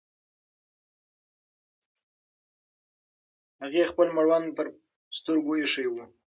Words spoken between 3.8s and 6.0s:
خپل مړوند پر سترګو ایښی و.